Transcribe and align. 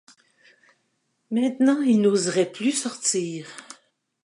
Maintenant 1.29 1.79
il 1.83 2.01
n’oserait 2.01 2.51
plus 2.51 2.71
sortir! 2.71 3.45